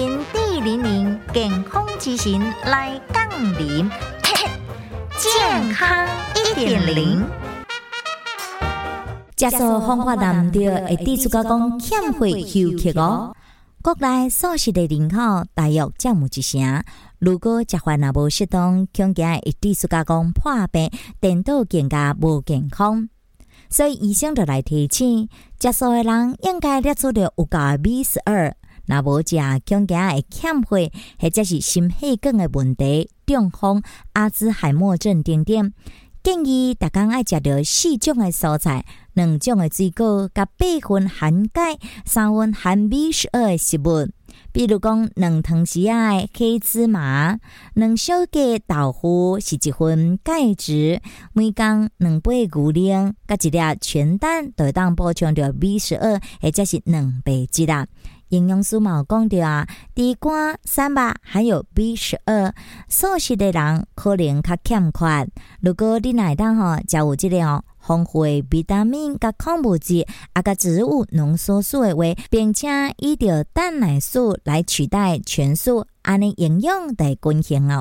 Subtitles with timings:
[0.00, 3.90] 零零健康之行来杠铃，
[5.18, 7.22] 健康一点零。
[9.36, 13.36] 接受方法难着会地主家讲欠费休克哦。
[13.82, 15.18] 国内素食的人口
[15.52, 16.82] 大约占有一成，
[17.18, 23.10] 如果食饭若无适当，恐惊会地主家讲破病，颠倒更加无健康。
[23.68, 25.28] 所以医生就来提醒，
[25.60, 28.56] 食素的人应该列出着有够 B 十二，
[28.86, 35.72] 若无食，恐惊会欠费，或者是心血管的问题、中风、阿兹海默症等等。
[36.22, 44.06] 建议大家爱食着四种的蔬菜，两种的水果，甲八分含钙、三分含 B 十二的食物，
[44.52, 47.38] 比如讲两汤匙啊黑芝麻，
[47.72, 51.00] 两小格豆腐是一份钙质，
[51.32, 57.86] 每工两杯牛奶，甲一粒全蛋，都当补充着 B 十二，或者是蛋白质啦。
[58.30, 62.52] 营养师嘛有讲着啊，地瓜、三巴还有 B 十二，
[62.88, 65.28] 素食的人可能较欠款。
[65.60, 77.78] 如果你内当吼，食有即个哦，丰富的维他命、甲矿物质、啊甲植物浓缩素的话，并且依着蛋奶素来取代全素，安尼营养得均衡哦。